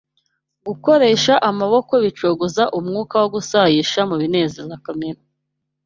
[0.67, 5.21] Gukoresha amaboko bicogoza umwuka wo gusayisha mu binezeza kamere